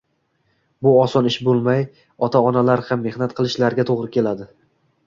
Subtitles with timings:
[0.87, 1.85] Bu oson ish bo‘lmay,
[2.29, 4.53] ota-onalar ham mehnat qilishlariga to‘g‘ri keladi.